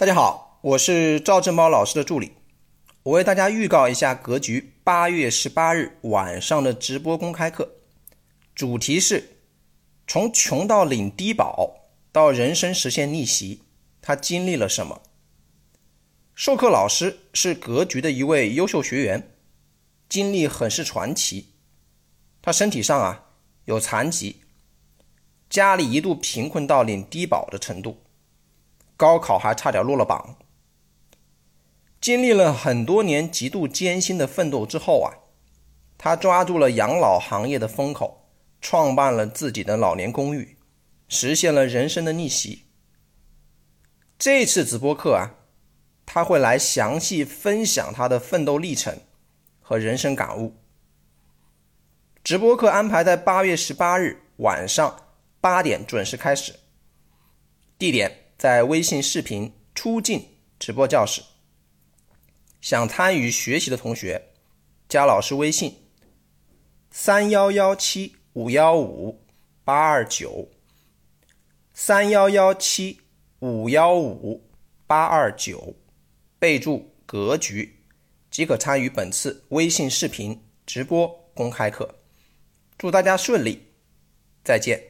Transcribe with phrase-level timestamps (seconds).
[0.00, 2.32] 大家好，我是赵正宝老师的助理。
[3.02, 7.70] 我为大家预告一下格局八月十八日晚上的直播公开课，
[8.54, 9.36] 主题是
[10.06, 13.60] 从穷到领低保到人生实现逆袭，
[14.00, 15.02] 他经历了什么？
[16.34, 19.34] 授课老师是格局的一位优秀学员，
[20.08, 21.48] 经历很是传奇。
[22.40, 23.26] 他身体上啊
[23.66, 24.36] 有残疾，
[25.50, 27.98] 家里一度贫困到领低保的程度。
[29.00, 30.36] 高考还差点落了榜，
[32.02, 35.24] 经历了很多年极度艰辛的奋斗之后啊，
[35.96, 38.28] 他抓住了养老行业的风口，
[38.60, 40.58] 创办了自己的老年公寓，
[41.08, 42.66] 实现了人生的逆袭。
[44.18, 45.32] 这次直播课啊，
[46.04, 49.00] 他会来详细分享他的奋斗历程
[49.62, 50.56] 和人生感悟。
[52.22, 54.94] 直播课安排在八月十八日晚上
[55.40, 56.54] 八点准时开始，
[57.78, 58.19] 地点。
[58.40, 60.26] 在微信视频出镜
[60.58, 61.20] 直播教室，
[62.62, 64.30] 想参与学习的同学，
[64.88, 65.76] 加老师微信：
[66.90, 69.22] 三幺幺七五幺五
[69.62, 70.48] 八二九，
[71.74, 73.02] 三幺幺七
[73.40, 74.42] 五幺五
[74.86, 75.76] 八二九，
[76.38, 77.80] 备注“格局”，
[78.32, 81.94] 即可参与本次微信视频直播公开课。
[82.78, 83.66] 祝大家顺利，
[84.42, 84.89] 再见。